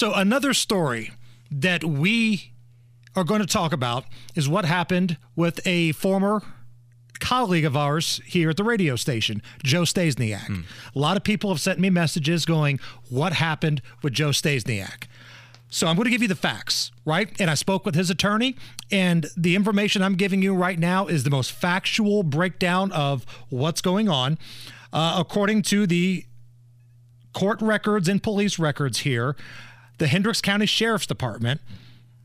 [0.00, 1.12] So, another story
[1.50, 2.52] that we
[3.14, 6.40] are going to talk about is what happened with a former
[7.18, 10.48] colleague of ours here at the radio station, Joe Staszniak.
[10.94, 15.04] A lot of people have sent me messages going, What happened with Joe Staszniak?
[15.68, 17.38] So I'm going to give you the facts, right?
[17.38, 18.56] And I spoke with his attorney,
[18.90, 23.82] and the information I'm giving you right now is the most factual breakdown of what's
[23.82, 24.38] going on.
[24.94, 26.24] Uh, according to the
[27.34, 29.36] court records and police records here,
[30.00, 31.60] the Hendricks County Sheriff's Department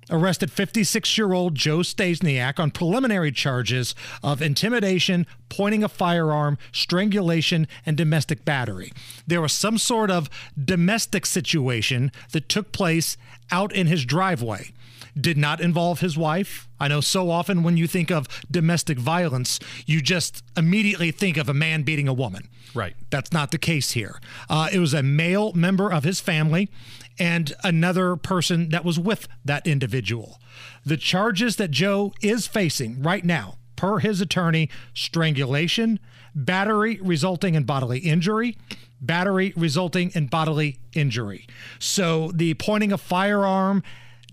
[0.09, 7.67] arrested 56 year old Joe Staszniak on preliminary charges of intimidation, pointing a firearm, strangulation,
[7.85, 8.91] and domestic battery.
[9.27, 10.29] There was some sort of
[10.63, 13.17] domestic situation that took place
[13.51, 14.71] out in his driveway.
[15.19, 16.67] Did not involve his wife.
[16.77, 21.47] I know so often when you think of domestic violence, you just immediately think of
[21.47, 22.49] a man beating a woman.
[22.73, 22.95] Right.
[23.09, 24.19] That's not the case here.
[24.49, 26.69] Uh, it was a male member of his family
[27.17, 30.39] and another person that was with that individual.
[30.85, 35.99] The charges that Joe is facing right now, per his attorney, strangulation,
[36.33, 38.57] battery resulting in bodily injury,
[39.01, 41.47] battery resulting in bodily injury.
[41.79, 43.83] So the pointing a firearm,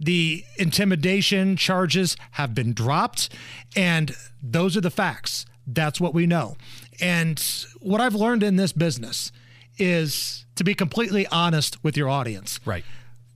[0.00, 3.28] the intimidation charges have been dropped,
[3.76, 5.46] and those are the facts.
[5.66, 6.56] That's what we know.
[7.00, 7.42] And
[7.80, 9.32] what I've learned in this business
[9.78, 12.60] is to be completely honest with your audience.
[12.64, 12.84] Right.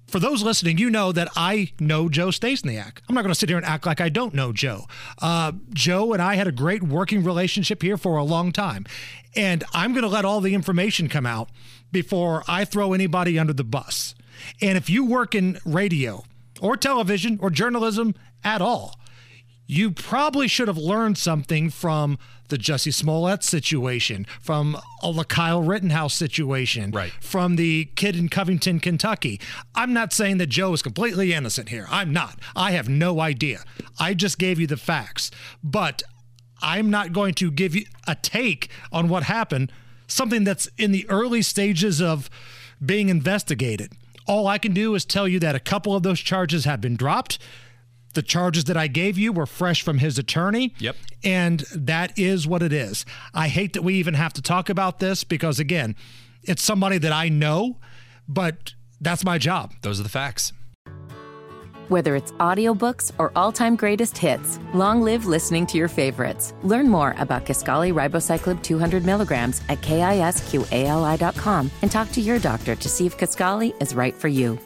[0.06, 2.98] For those listening, you know that I know Joe Staszniak.
[3.08, 4.84] I'm not going to sit here and act like I don't know Joe.
[5.20, 8.86] Uh, Joe and I had a great working relationship here for a long time.
[9.34, 11.50] And I'm going to let all the information come out
[11.90, 14.14] before I throw anybody under the bus.
[14.62, 16.24] And if you work in radio
[16.60, 19.00] or television or journalism at all,
[19.66, 22.18] you probably should have learned something from
[22.48, 27.12] the Jussie Smollett situation, from the Kyle Rittenhouse situation, Right.
[27.20, 29.40] from the kid in Covington, Kentucky.
[29.74, 31.86] I'm not saying that Joe is completely innocent here.
[31.90, 32.38] I'm not.
[32.54, 33.64] I have no idea.
[33.98, 35.32] I just gave you the facts.
[35.64, 36.04] But
[36.62, 39.72] I'm not going to give you a take on what happened,
[40.06, 42.30] something that's in the early stages of
[42.84, 43.92] being investigated.
[44.28, 46.94] All I can do is tell you that a couple of those charges have been
[46.96, 47.38] dropped.
[48.16, 50.72] The charges that I gave you were fresh from his attorney.
[50.78, 50.96] Yep.
[51.22, 53.04] And that is what it is.
[53.34, 55.94] I hate that we even have to talk about this because, again,
[56.42, 57.76] it's somebody that I know,
[58.26, 58.72] but
[59.02, 59.74] that's my job.
[59.82, 60.54] Those are the facts.
[61.88, 66.54] Whether it's audiobooks or all-time greatest hits, long live listening to your favorites.
[66.62, 72.88] Learn more about Kisqali Ribociclib 200 milligrams at kisqali.com and talk to your doctor to
[72.88, 74.58] see if Kisqali is right for you.